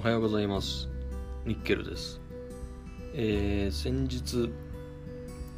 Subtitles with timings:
[0.00, 0.88] おはようございます。
[1.44, 2.22] ニッケルです、
[3.12, 4.50] えー先日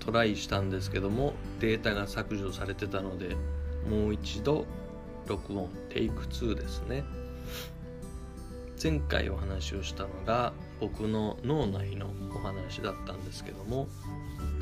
[0.01, 3.37] トライしたんですけどもデータが削除されてたので
[3.89, 4.67] もう一度
[5.29, 7.05] 録音テイク2ですね。
[8.83, 13.87] 前回お話をしたのが僕の脳内のお話だったんですけども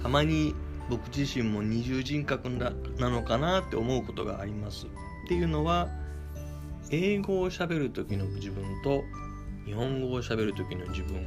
[0.02, 0.54] たまに
[0.90, 4.84] 僕自身も二重人格ななのかなって思うことがあります。
[4.84, 4.88] っ
[5.26, 5.88] ていうのは
[6.90, 9.04] 英語を喋る時の自分と
[9.70, 11.24] 日本語を喋る時の自分、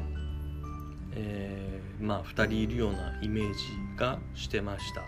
[1.13, 3.59] えーまあ2人いるようなイメージ
[3.95, 5.03] がしてました。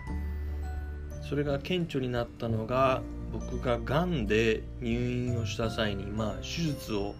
[1.28, 3.02] それが顕著になったのが
[3.34, 7.14] 僕ががんで入院をした際にまあ手術を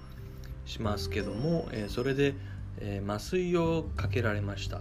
[0.64, 2.32] しますけども、えーそれで、
[2.78, 4.80] えー麻酔をかけられました。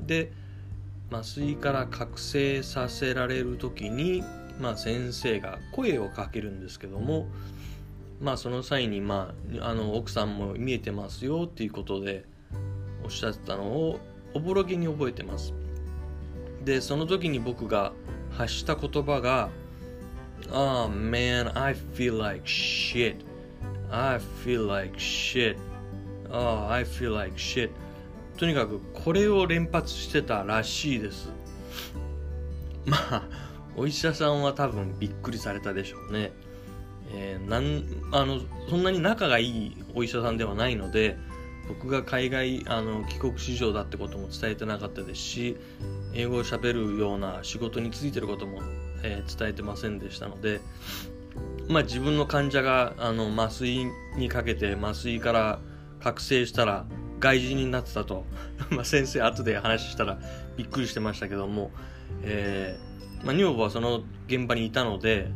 [0.00, 0.32] で
[1.12, 4.24] 麻酔から覚醒させられる時に、
[4.60, 7.28] まあ、先生が声をかけるんですけども、
[8.22, 12.24] まあ、その際に、まあ、あの奥さんも見えてますよっていうことで
[13.04, 13.98] おっしゃってたのを
[14.32, 15.52] おぼろげに覚えてます
[16.64, 17.92] でその時に僕が
[18.30, 19.50] 発した言葉が
[20.52, 23.16] 「Oh man, I feel like shit.
[23.90, 25.56] I feel like shit.
[26.30, 27.70] Oh, I feel like shit."
[28.38, 31.30] とにかくこれを連発してたらしいです
[32.86, 33.22] まあ
[33.76, 36.32] お医者さんは多分びっくりされたでしょうね
[37.14, 41.16] えーなんあのそんなに仲がいいお医者さんではないので
[41.68, 45.56] 僕が海外あの帰国子女だってことも伝えてなかったですし
[46.14, 48.60] 英語をしゃべるような仕事についてることも、
[49.02, 50.60] えー伝えてませんでしたので、
[51.68, 55.60] まあ、自分の患者があの麻酔にかけて麻酔から
[56.00, 56.84] 覚醒したら
[57.20, 58.26] 外人になってたと。
[58.70, 60.18] ま先生後で話したら
[60.56, 61.70] びっくりしてましたけども、
[62.22, 65.30] えーまあ、女房はその現場にいたので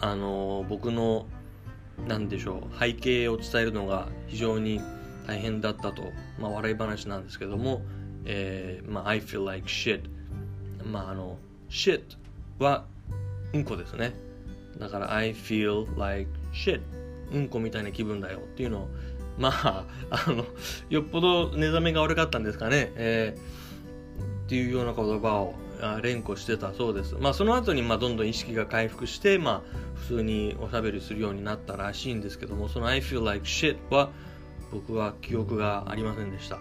[0.00, 1.26] あの僕の
[2.06, 4.80] なんでしょう背景を伝えるのが非常に
[5.26, 6.02] 大変だったと、
[6.38, 7.82] まあ、笑い話なんですけども、
[8.24, 10.02] えーまあ、I feel like shit
[10.84, 12.02] まああの shit
[12.58, 12.84] は
[13.52, 14.14] うんこですね。
[14.78, 16.80] だから I feel like shit
[17.32, 18.88] うんこみたいな気分だよっていうのを
[19.38, 20.46] まあ あの
[20.88, 23.60] よっぽど寝覚めが悪かったんですかね、えー
[24.50, 25.54] っていうような言葉を
[26.02, 27.14] 連呼してたそうです。
[27.14, 34.10] まあその後にまあどんどん意識が回復して、まあ普通におしゃべりするようになったらしいんですけども、その I feel like shit は
[34.72, 36.58] 僕は記憶がありませんでした。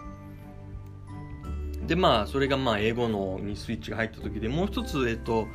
[1.90, 5.48] でまあそれがまあ英語のにスイッチが入った時でもう一つえっと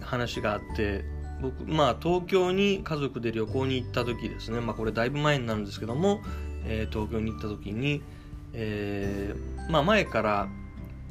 [0.00, 1.04] 話があって
[1.42, 6.22] 僕まあ東京に家族で旅行に行った時ですねまあこれだいぶ前になるんですけども、
[6.64, 8.02] えー東京に行った時に、
[8.54, 10.48] えーまあ前から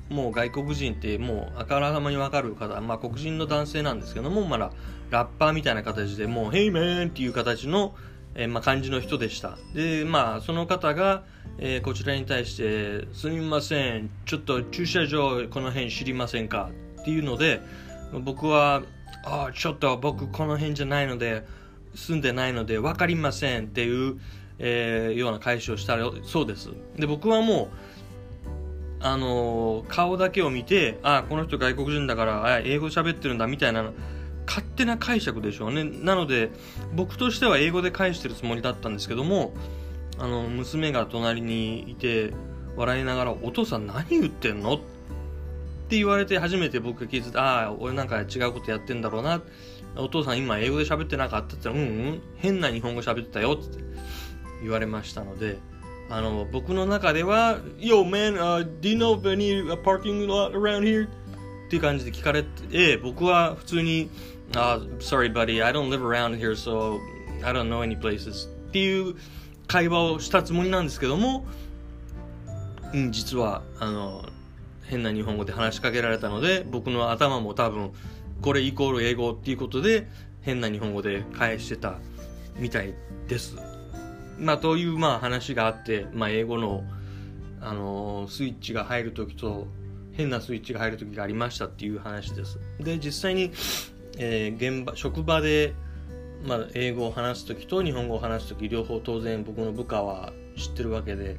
[0.10, 4.72] もう外国人ってもうあからさまにわかる方、まあ黒人の男性なんですけども、まあ
[5.12, 7.08] ラッパーみたいな形でもう、Hey man!
[7.08, 7.96] っていう形の、
[8.36, 9.58] えーまあ感じの人でした。
[9.74, 11.24] で、まあその方が、
[11.58, 16.72] えーこちらに対して、すみません、ちょっと駐車場この辺知りませんか
[17.02, 17.62] っていうので、
[18.24, 18.84] 僕は、
[19.26, 21.46] ああちょっと僕この辺じゃないので、
[21.96, 24.20] 住んでないので分かりませんっていう、
[24.60, 26.70] えーような返しをしたそうです。
[26.98, 27.70] で、僕はもう、
[29.02, 33.92] あのー顔だけを見て、あこの人外国人だから、あ英語喋ってるんだみたいな、
[34.46, 35.84] 勝手な解釈でしょうね。
[35.84, 36.52] なので、
[36.96, 39.54] 僕としては英語で返してるつもりだったんですけども、
[40.18, 42.34] あの、娘が隣にいて、
[42.76, 44.76] 笑いながら、お父さん何言ってんの？
[44.76, 44.78] っ
[45.90, 49.42] て言われて初めて僕が気づいて、ああ、俺なんか違うことやってんだろうな。
[49.96, 53.80] お父さん今英語で喋ってなかったって言ったら、うんうん、変な日本語喋ってたよって
[54.62, 55.58] 言われましたので、
[56.10, 61.08] あの、僕の中では、Yo, man,、uh, do you know of any parking lot around here?
[61.08, 61.10] っ
[61.70, 64.10] ていう感じで聞かれて、僕は普通に、
[64.52, 67.00] uh, Sorry, buddy, I don't live around here, so
[67.44, 68.50] I don't know any places.
[68.70, 69.16] っていう
[69.68, 71.46] 会話をしたつもりなんですけども、
[72.92, 74.26] うん、実は、あの、
[74.86, 77.92] 変な日本語で話しかけられたので、僕の頭も多分、
[78.42, 80.08] これイコール英語っていうことで、
[80.42, 82.00] 変な日本語で返してた
[82.58, 82.96] みたい
[83.28, 83.79] です。
[84.40, 86.84] まあ、というまあ話があって、まあ、英語の、
[87.62, 89.68] あのースイッチが入るときと
[90.14, 92.60] 変なスイッチが入るときがありましたっていう話です。
[92.80, 93.52] で実際に、
[94.18, 95.74] えー現場職場で、
[96.46, 101.38] まあ、英語を話すときと日本語を話すとき両方当然僕の部下は知ってるわけで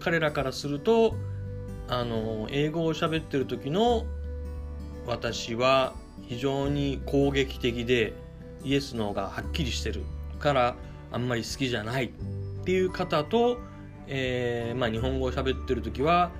[0.00, 1.14] 彼らからすると、
[1.88, 4.04] あのー英語を喋ってる時の
[5.06, 5.94] 私は
[6.28, 8.14] 非常に攻撃的で
[8.64, 10.02] イエスノーがはっきりしてる
[10.38, 10.76] から
[11.14, 13.58] あんまり好きじゃないっていう方と、
[14.06, 16.30] えーまあ、日本語を喋ってる時は、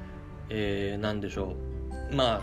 [0.48, 1.54] えー、何でしょ
[2.10, 2.42] うま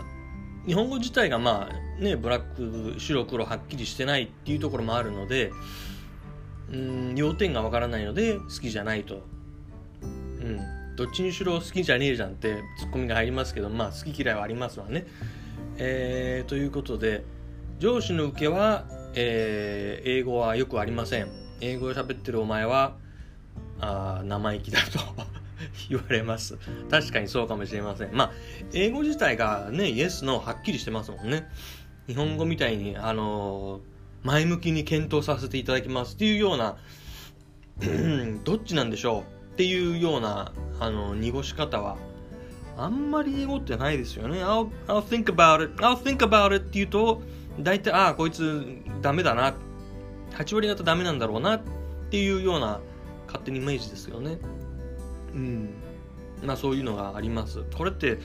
[0.66, 5.52] 日本語自体がまあねブラック白黒はっきりしてないっていうところもあるので
[6.72, 9.22] うん要点がわからないので好きじゃないと
[10.42, 15.06] うん、どっちにしろ好きじゃねえじゃんってツッコミが入りますけどまあ好き嫌いはありますわね。
[15.78, 17.24] えー、ということで
[17.78, 18.84] 上司の受けは、
[19.14, 21.41] えー、英語はよくありません。
[21.62, 22.96] 英語を喋ってるお前は
[23.80, 24.98] あ生意気だと
[25.88, 26.58] 言われます。
[26.90, 28.14] 確かにそうかもしれません。
[28.14, 28.32] まあ、
[28.72, 31.48] 英語自体がね、イエスのはっきりしてますもんね。
[32.08, 36.76] 日本語みたいに、あのー、前向きに検討させていただきますっていうような、
[38.44, 39.20] どっちなんでしょ
[39.50, 41.96] うっていうような、あの、濁し方は、
[42.76, 44.42] あんまり英語ってないですよね。
[44.42, 47.22] I'll, I'll think about it, I'll think about it って言うと、
[47.60, 48.64] 大体、ああ、こいつ
[49.00, 49.54] ダメだな。
[50.36, 51.60] 8割方ダメなんだろうなっ
[52.10, 52.80] ていうような
[53.26, 54.38] 勝手にイメージですよね。
[55.34, 55.74] うん。
[56.44, 57.64] まあそういうのがあります。
[57.76, 58.18] これって、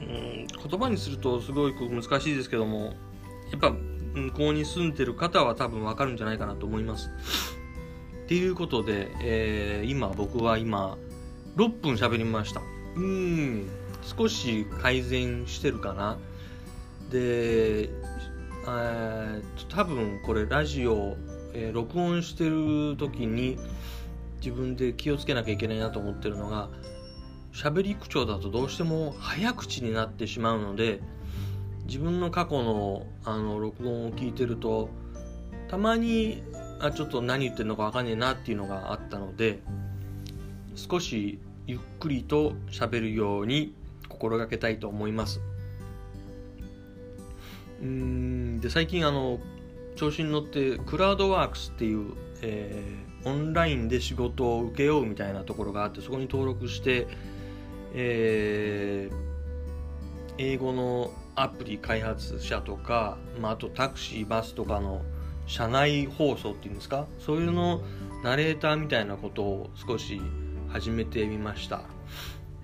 [0.00, 2.94] うん、言葉にするとすごい難しいですけども、
[3.50, 3.72] やっぱ、
[4.14, 7.10] 向こうに住んでる方は多分わかるんじゃないかなと思います。
[8.24, 10.98] っていうことで、えー、今僕は今
[11.56, 12.60] 6分喋りました。
[12.96, 13.68] うん、
[14.02, 16.18] 少し改善してるかな。
[17.10, 17.90] で、
[18.68, 21.16] えー、多分これラジオ、
[21.54, 23.58] えー、録音してる時に
[24.40, 26.68] 自分で気をつけなきゃいけないなと思ってるのが
[27.52, 31.00] 喋り口調だとどうしても早口になってしまうので
[31.86, 34.90] 自分の過去のあの録音を聞いてると
[35.68, 36.42] たまに
[36.80, 39.60] あちょっと何言ってるのか分かんねえなっていうのがあったので
[40.76, 43.74] 少しゆっくりと喋るように
[44.08, 45.40] 心がけたいと思います。
[47.82, 48.17] うん。
[48.60, 49.38] で最近あの
[49.96, 57.06] 調子に乗ってクラウドワークスっていう、えー、オンラインで仕事を請け負うみたいなところがあってそこに登録して、
[57.94, 59.14] えー、
[60.38, 65.02] 英語のアプリ開発者とか、まあ、あとタクシーバスとかの
[65.46, 67.06] 社内放送っていうんですか？
[67.18, 67.80] そういうの
[68.22, 70.20] ナレーターみたいなことを少し
[70.68, 71.82] 始めてみました。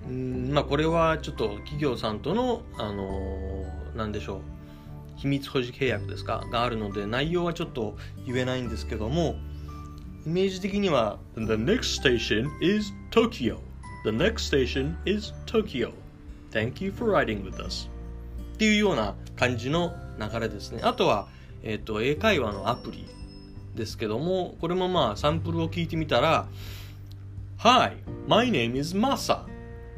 [0.06, 4.40] うんまあこれはちょっと企業さんとのあのー、何でしょう
[5.16, 6.44] 秘密保持契約ですか？
[6.50, 7.96] があるので内容はちょっと
[8.26, 9.36] 言えないんですけども
[10.26, 13.58] イメージ的には The next station is Tokyo.
[14.04, 15.92] The next station is Tokyo.
[16.50, 17.88] Thank you for riding with us.
[18.54, 20.80] っていうような感じの流れですね。
[20.82, 21.28] あとは
[21.66, 23.06] えっ、ー、と、英会話のアプリ
[23.74, 26.46] ですけども、これもまあサンプルを聞いてみたら、
[27.58, 27.96] Hi,
[28.28, 29.44] my name is Masa.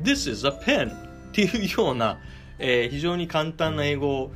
[0.01, 0.93] This is a pen.
[0.93, 2.19] っていうような、
[2.61, 4.33] えー、非常に簡単な英語を、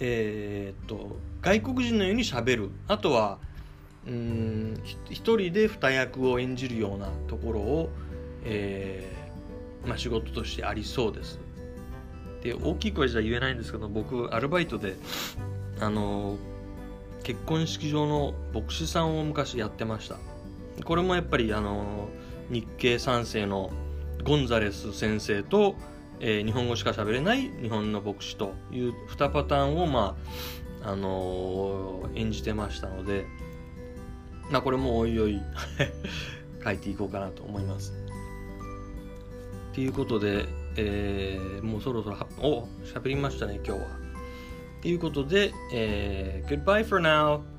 [0.00, 2.70] えー、っと、外国人のように喋る。
[2.88, 3.38] あとは、
[4.06, 7.90] うん一人で二役を演じるようなところを、
[8.44, 11.40] えーまあ、仕事としてありそうです。
[12.42, 14.96] で大きい声じゃ言えないんですけど僕アルバイトで
[15.80, 16.36] あの
[17.22, 20.16] 結婚式場の牧師さんを昔やってました
[20.84, 22.08] これもやっぱりあの
[22.50, 23.70] 日系3世の
[24.24, 25.74] ゴンザレス先生と、
[26.20, 30.16] えー、日本語しか喋れない日本の牧師という2パターンを、ま
[30.82, 33.26] ああのー、演じてましたので、
[34.50, 35.40] まあ、これもおいおい
[36.62, 37.94] 書いていこうかなと思います。
[39.72, 40.46] ということで、
[40.76, 43.86] えー、もうそろそろお喋りましたね今日は。
[44.82, 47.53] ということで、えー、Goodbye for now!